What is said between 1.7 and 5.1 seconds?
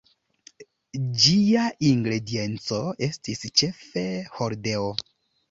ingredienco estis ĉefe hordeo.